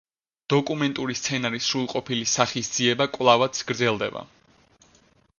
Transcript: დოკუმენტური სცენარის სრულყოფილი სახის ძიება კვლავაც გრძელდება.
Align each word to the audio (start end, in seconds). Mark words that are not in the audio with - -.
დოკუმენტური 0.51 1.15
სცენარის 1.17 1.67
სრულყოფილი 1.73 2.23
სახის 2.35 2.71
ძიება 2.77 3.07
კვლავაც 3.17 3.61
გრძელდება. 3.73 4.23